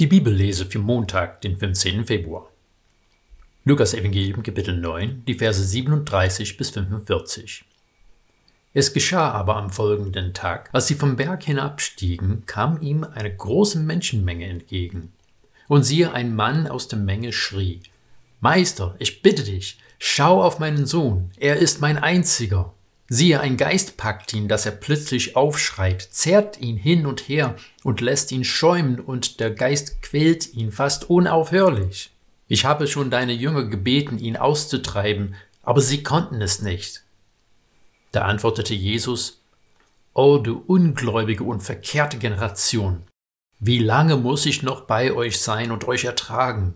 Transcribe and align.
Die 0.00 0.06
Bibellese 0.06 0.64
für 0.64 0.78
Montag, 0.78 1.40
den 1.40 1.56
15. 1.56 2.06
Februar. 2.06 2.52
Lukas 3.64 3.94
Evangelium 3.94 4.44
Kapitel 4.44 4.76
9, 4.76 5.24
die 5.26 5.34
Verse 5.34 5.60
37 5.60 6.56
bis 6.56 6.70
45. 6.70 7.64
Es 8.74 8.92
geschah 8.92 9.32
aber 9.32 9.56
am 9.56 9.70
folgenden 9.70 10.34
Tag, 10.34 10.70
als 10.72 10.86
sie 10.86 10.94
vom 10.94 11.16
Berg 11.16 11.42
hinabstiegen, 11.42 12.46
kam 12.46 12.80
ihm 12.80 13.02
eine 13.02 13.34
große 13.34 13.80
Menschenmenge 13.80 14.46
entgegen. 14.46 15.12
Und 15.66 15.82
siehe, 15.82 16.12
ein 16.12 16.36
Mann 16.36 16.68
aus 16.68 16.86
der 16.86 17.00
Menge 17.00 17.32
schrie, 17.32 17.80
Meister, 18.38 18.94
ich 19.00 19.20
bitte 19.20 19.42
dich, 19.42 19.80
schau 19.98 20.44
auf 20.44 20.60
meinen 20.60 20.86
Sohn, 20.86 21.32
er 21.40 21.56
ist 21.56 21.80
mein 21.80 21.98
einziger, 21.98 22.72
Siehe, 23.10 23.40
ein 23.40 23.56
Geist 23.56 23.96
packt 23.96 24.34
ihn, 24.34 24.48
dass 24.48 24.66
er 24.66 24.72
plötzlich 24.72 25.34
aufschreit, 25.34 26.02
zerrt 26.02 26.60
ihn 26.60 26.76
hin 26.76 27.06
und 27.06 27.28
her 27.28 27.56
und 27.82 28.02
lässt 28.02 28.32
ihn 28.32 28.44
schäumen, 28.44 29.00
und 29.00 29.40
der 29.40 29.50
Geist 29.50 30.02
quält 30.02 30.52
ihn 30.52 30.72
fast 30.72 31.08
unaufhörlich. 31.08 32.10
Ich 32.48 32.66
habe 32.66 32.86
schon 32.86 33.10
deine 33.10 33.32
Jünger 33.32 33.64
gebeten, 33.64 34.18
ihn 34.18 34.36
auszutreiben, 34.36 35.34
aber 35.62 35.80
sie 35.80 36.02
konnten 36.02 36.42
es 36.42 36.60
nicht. 36.60 37.02
Da 38.12 38.22
antwortete 38.22 38.74
Jesus, 38.74 39.40
O 40.12 40.38
du 40.38 40.62
ungläubige 40.66 41.44
und 41.44 41.62
verkehrte 41.62 42.18
Generation, 42.18 43.04
wie 43.60 43.78
lange 43.78 44.16
muss 44.16 44.46
ich 44.46 44.62
noch 44.62 44.82
bei 44.82 45.12
euch 45.12 45.40
sein 45.40 45.70
und 45.70 45.88
euch 45.88 46.04
ertragen? 46.04 46.74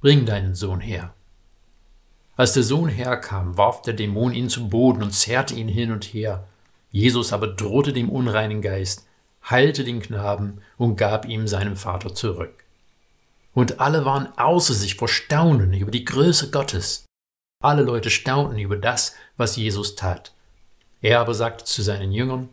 Bring 0.00 0.26
deinen 0.26 0.54
Sohn 0.54 0.80
her. 0.80 1.14
Als 2.36 2.52
der 2.52 2.64
Sohn 2.64 2.88
herkam, 2.88 3.56
warf 3.56 3.82
der 3.82 3.94
Dämon 3.94 4.32
ihn 4.32 4.48
zu 4.48 4.68
Boden 4.68 5.02
und 5.02 5.12
zerrte 5.12 5.54
ihn 5.54 5.68
hin 5.68 5.92
und 5.92 6.04
her. 6.04 6.46
Jesus 6.90 7.32
aber 7.32 7.46
drohte 7.46 7.92
dem 7.92 8.10
unreinen 8.10 8.60
Geist, 8.60 9.06
heilte 9.48 9.84
den 9.84 10.00
Knaben 10.00 10.60
und 10.76 10.96
gab 10.96 11.26
ihm 11.26 11.46
seinem 11.46 11.76
Vater 11.76 12.14
zurück. 12.14 12.64
Und 13.52 13.80
alle 13.80 14.04
waren 14.04 14.36
außer 14.36 14.74
sich 14.74 14.96
vor 14.96 15.08
Staunen 15.08 15.72
über 15.74 15.92
die 15.92 16.04
Größe 16.04 16.50
Gottes. 16.50 17.04
Alle 17.62 17.82
Leute 17.82 18.10
staunten 18.10 18.58
über 18.58 18.76
das, 18.76 19.14
was 19.36 19.56
Jesus 19.56 19.94
tat. 19.94 20.32
Er 21.02 21.20
aber 21.20 21.34
sagte 21.34 21.64
zu 21.64 21.82
seinen 21.82 22.12
Jüngern, 22.12 22.48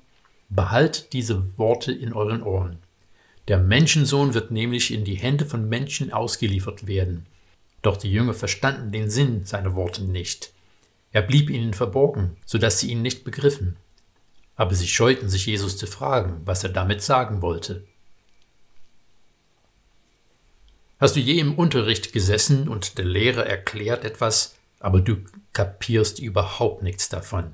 Behalt 0.50 1.14
diese 1.14 1.58
Worte 1.58 1.94
in 1.94 2.12
euren 2.12 2.44
Ohren. 2.44 2.80
Der 3.48 3.58
Menschensohn 3.58 4.34
wird 4.34 4.52
nämlich 4.52 4.94
in 4.94 5.06
die 5.06 5.16
Hände 5.16 5.46
von 5.46 5.68
Menschen 5.70 6.12
ausgeliefert 6.12 6.88
werden. 6.88 7.26
Doch 7.82 7.98
die 7.98 8.12
Jünger 8.12 8.34
verstanden 8.34 8.92
den 8.92 9.10
Sinn 9.10 9.46
seiner 9.46 9.76
Worte 9.76 10.04
nicht. 10.04 10.54
Er 11.12 11.22
blieb 11.22 11.50
ihnen 11.50 11.74
verborgen, 11.74 12.38
so 12.46 12.58
dass 12.58 12.80
sie 12.80 12.92
ihn 12.92 13.02
nicht 13.02 13.24
begriffen. 13.24 13.78
Aber 14.56 14.76
sie 14.76 14.88
scheuten 14.88 15.30
sich 15.30 15.48
Jesus 15.48 15.78
zu 15.78 15.88
fragen, 15.88 16.42
was 16.46 16.64
er 16.64 16.70
damit 16.70 17.02
sagen 17.02 17.42
wollte. 17.42 17.86
Hast 21.00 21.16
du 21.16 21.20
je 21.20 21.40
im 21.40 21.56
Unterricht 21.56 22.14
gesessen 22.14 22.68
und 22.68 23.00
der 23.00 23.06
Lehrer 23.06 23.46
erklärt 23.46 24.06
etwas, 24.06 24.56
aber 24.80 25.02
du 25.02 25.18
kapierst 25.52 26.20
überhaupt 26.20 26.84
nichts 26.84 27.10
davon? 27.10 27.54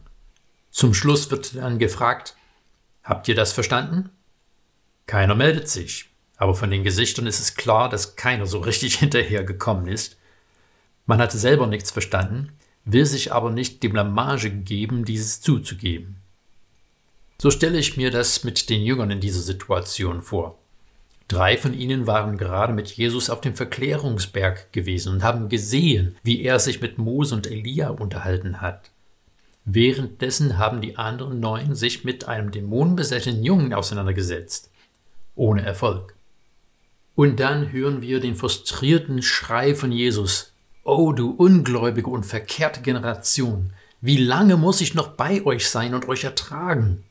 Zum 0.69 0.93
Schluss 0.93 1.31
wird 1.31 1.55
dann 1.55 1.79
gefragt, 1.79 2.35
habt 3.03 3.27
ihr 3.29 3.35
das 3.35 3.53
verstanden? 3.53 4.09
Keiner 5.05 5.33
meldet 5.33 5.69
sich, 5.69 6.09
aber 6.35 6.55
von 6.55 6.69
den 6.69 6.83
Gesichtern 6.83 7.25
ist 7.25 7.39
es 7.39 7.55
klar, 7.55 7.87
dass 7.87 8.17
keiner 8.17 8.45
so 8.45 8.59
richtig 8.59 8.95
hinterher 8.99 9.45
gekommen 9.45 9.87
ist 9.87 10.16
man 11.07 11.19
hatte 11.19 11.37
selber 11.37 11.65
nichts 11.65 11.89
verstanden, 11.89 12.51
will 12.85 13.05
sich 13.05 13.33
aber 13.33 13.49
nicht 13.49 13.81
die 13.81 13.89
Blamage 13.89 14.51
geben, 14.51 15.03
dieses 15.03 15.41
zuzugeben. 15.41 16.17
So 17.39 17.51
stelle 17.51 17.77
ich 17.77 17.97
mir 17.97 18.11
das 18.11 18.43
mit 18.43 18.69
den 18.69 18.81
Jüngern 18.81 19.11
in 19.11 19.19
dieser 19.19 19.41
Situation 19.41 20.21
vor. 20.21 20.57
Drei 21.27 21.57
von 21.57 21.73
ihnen 21.73 22.07
waren 22.07 22.37
gerade 22.37 22.73
mit 22.73 22.89
Jesus 22.89 23.29
auf 23.29 23.41
dem 23.41 23.53
Verklärungsberg 23.53 24.71
gewesen 24.71 25.13
und 25.13 25.23
haben 25.23 25.49
gesehen, 25.49 26.15
wie 26.23 26.41
er 26.43 26.59
sich 26.59 26.81
mit 26.81 26.97
Mose 26.97 27.35
und 27.35 27.47
Elia 27.47 27.89
unterhalten 27.89 28.61
hat. 28.61 28.91
Währenddessen 29.65 30.57
haben 30.57 30.79
die 30.79 30.95
anderen 30.95 31.41
neun 31.41 31.75
sich 31.75 32.05
mit 32.05 32.27
einem 32.27 32.51
dämonenbesetzten 32.51 33.43
Jungen 33.43 33.73
auseinandergesetzt. 33.73 34.71
Ohne 35.35 35.63
Erfolg. 35.63 36.15
Und 37.15 37.41
dann 37.41 37.73
hören 37.73 38.01
wir 38.01 38.21
den 38.21 38.35
frustrierten 38.35 39.21
Schrei 39.21 39.75
von 39.75 39.91
Jesus, 39.91 40.53
O 40.87 41.11
du 41.11 41.31
ungläubige 41.31 42.09
und 42.09 42.25
verkehrte 42.25 42.79
Generation, 42.79 43.73
wie 43.99 44.15
lange 44.15 44.55
muss 44.55 44.79
ich 44.79 44.93
noch 44.93 45.09
bei 45.09 45.45
euch 45.45 45.67
sein 45.67 45.93
und 45.93 46.07
euch 46.07 46.23
ertragen? 46.23 47.03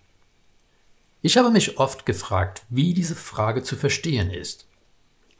Ich 1.21 1.37
habe 1.37 1.51
mich 1.51 1.77
oft 1.77 2.07
gefragt, 2.07 2.63
wie 2.71 2.95
diese 2.95 3.15
Frage 3.15 3.63
zu 3.63 3.77
verstehen 3.77 4.31
ist. 4.31 4.67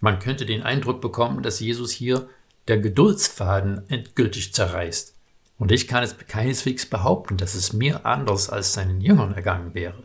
Man 0.01 0.19
könnte 0.19 0.45
den 0.45 0.63
Eindruck 0.63 1.01
bekommen, 1.01 1.43
dass 1.43 1.61
Jesus 1.61 1.93
hier 1.93 2.29
der 2.69 2.77
Geduldsfaden 2.77 3.89
endgültig 3.89 4.53
zerreißt. 4.53 5.15
Und 5.59 5.73
ich 5.73 5.89
kann 5.89 6.03
es 6.03 6.19
keineswegs 6.19 6.85
behaupten, 6.85 7.39
dass 7.39 7.55
es 7.55 7.73
mir 7.73 8.05
anders 8.05 8.51
als 8.51 8.75
seinen 8.75 9.01
Jüngern 9.01 9.33
ergangen 9.33 9.73
wäre. 9.73 10.03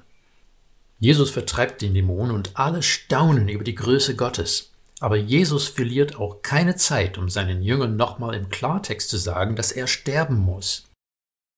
Jesus 1.00 1.32
vertreibt 1.32 1.82
den 1.82 1.94
Dämon 1.94 2.32
und 2.32 2.52
alle 2.54 2.82
staunen 2.82 3.50
über 3.50 3.66
die 3.66 3.76
Größe 3.76 4.16
Gottes. 4.16 4.71
Aber 5.02 5.18
Jesus 5.18 5.68
verliert 5.68 6.18
auch 6.18 6.44
keine 6.44 6.76
Zeit, 6.76 7.18
um 7.18 7.28
seinen 7.28 7.64
Jüngern 7.64 7.96
nochmal 7.96 8.36
im 8.36 8.50
Klartext 8.50 9.10
zu 9.10 9.18
sagen, 9.18 9.56
dass 9.56 9.72
er 9.72 9.88
sterben 9.88 10.38
muss. 10.38 10.86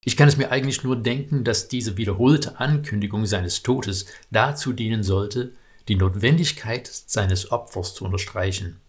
Ich 0.05 0.15
kann 0.15 0.29
es 0.29 0.37
mir 0.37 0.49
eigentlich 0.49 0.83
nur 0.83 0.95
denken, 0.95 1.43
dass 1.43 1.67
diese 1.67 1.97
wiederholte 1.97 2.61
Ankündigung 2.61 3.25
seines 3.25 3.61
Todes 3.61 4.05
dazu 4.31 4.71
dienen 4.71 5.03
sollte, 5.03 5.51
die 5.89 5.95
Notwendigkeit 5.95 6.87
seines 6.87 7.51
Opfers 7.51 7.93
zu 7.93 8.05
unterstreichen. 8.05 8.79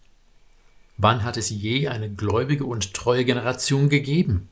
Wann 0.95 1.23
hat 1.23 1.35
es 1.35 1.49
je 1.49 1.89
eine 1.89 2.09
gläubige 2.09 2.63
und 2.63 2.93
treue 2.93 3.25
Generation 3.25 3.89
gegeben? 3.89 4.47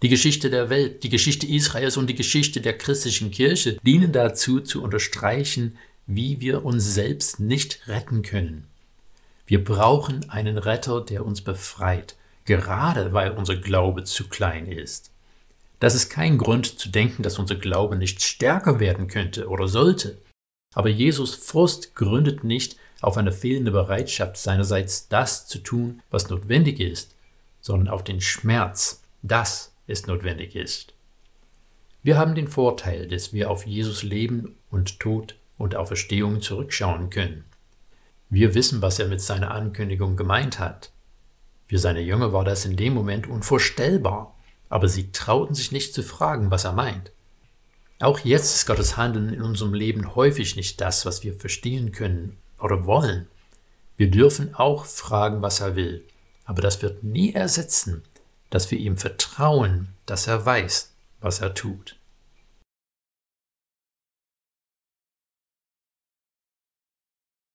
Die 0.00 0.08
Geschichte 0.08 0.48
der 0.48 0.70
Welt, 0.70 1.02
die 1.02 1.10
Geschichte 1.10 1.46
Israels 1.46 1.98
und 1.98 2.06
die 2.06 2.14
Geschichte 2.14 2.62
der 2.62 2.78
christlichen 2.78 3.30
Kirche 3.30 3.76
dienen 3.82 4.12
dazu 4.12 4.60
zu 4.60 4.82
unterstreichen, 4.82 5.76
wie 6.06 6.40
wir 6.40 6.64
uns 6.64 6.94
selbst 6.94 7.40
nicht 7.40 7.86
retten 7.88 8.22
können. 8.22 8.67
Wir 9.48 9.64
brauchen 9.64 10.28
einen 10.28 10.58
Retter, 10.58 11.00
der 11.00 11.24
uns 11.24 11.40
befreit, 11.40 12.16
gerade 12.44 13.14
weil 13.14 13.30
unser 13.30 13.56
Glaube 13.56 14.04
zu 14.04 14.28
klein 14.28 14.66
ist. 14.66 15.10
Das 15.80 15.94
ist 15.94 16.10
kein 16.10 16.36
Grund 16.36 16.78
zu 16.78 16.90
denken, 16.90 17.22
dass 17.22 17.38
unser 17.38 17.54
Glaube 17.54 17.96
nicht 17.96 18.22
stärker 18.22 18.78
werden 18.78 19.08
könnte 19.08 19.48
oder 19.48 19.66
sollte. 19.66 20.18
Aber 20.74 20.90
Jesus 20.90 21.34
Frust 21.34 21.94
gründet 21.94 22.44
nicht 22.44 22.76
auf 23.00 23.16
eine 23.16 23.32
fehlende 23.32 23.70
Bereitschaft 23.70 24.36
seinerseits, 24.36 25.08
das 25.08 25.46
zu 25.46 25.60
tun, 25.60 26.02
was 26.10 26.28
notwendig 26.28 26.78
ist, 26.78 27.14
sondern 27.62 27.88
auf 27.88 28.04
den 28.04 28.20
Schmerz, 28.20 29.02
das 29.22 29.72
es 29.86 30.06
notwendig 30.06 30.56
ist. 30.56 30.92
Wir 32.02 32.18
haben 32.18 32.34
den 32.34 32.48
Vorteil, 32.48 33.08
dass 33.08 33.32
wir 33.32 33.50
auf 33.50 33.66
Jesus 33.66 34.02
Leben 34.02 34.58
und 34.70 35.00
Tod 35.00 35.36
und 35.56 35.74
Auferstehung 35.74 36.42
zurückschauen 36.42 37.08
können. 37.08 37.47
Wir 38.30 38.54
wissen, 38.54 38.82
was 38.82 38.98
er 38.98 39.08
mit 39.08 39.20
seiner 39.20 39.52
Ankündigung 39.52 40.16
gemeint 40.16 40.58
hat. 40.58 40.92
Für 41.66 41.78
seine 41.78 42.00
Jünger 42.00 42.32
war 42.32 42.44
das 42.44 42.64
in 42.64 42.76
dem 42.76 42.94
Moment 42.94 43.26
unvorstellbar, 43.26 44.34
aber 44.68 44.88
sie 44.88 45.12
trauten 45.12 45.54
sich 45.54 45.72
nicht 45.72 45.94
zu 45.94 46.02
fragen, 46.02 46.50
was 46.50 46.64
er 46.64 46.72
meint. 46.72 47.12
Auch 48.00 48.20
jetzt 48.20 48.54
ist 48.54 48.66
Gottes 48.66 48.96
Handeln 48.96 49.32
in 49.32 49.42
unserem 49.42 49.74
Leben 49.74 50.14
häufig 50.14 50.56
nicht 50.56 50.80
das, 50.80 51.04
was 51.04 51.24
wir 51.24 51.34
verstehen 51.34 51.90
können 51.90 52.36
oder 52.60 52.86
wollen. 52.86 53.26
Wir 53.96 54.10
dürfen 54.10 54.54
auch 54.54 54.84
fragen, 54.84 55.42
was 55.42 55.60
er 55.60 55.74
will, 55.74 56.04
aber 56.44 56.62
das 56.62 56.82
wird 56.82 57.02
nie 57.02 57.32
ersetzen, 57.32 58.02
dass 58.50 58.70
wir 58.70 58.78
ihm 58.78 58.96
vertrauen, 58.96 59.88
dass 60.06 60.26
er 60.26 60.44
weiß, 60.44 60.92
was 61.20 61.40
er 61.40 61.54
tut. 61.54 61.96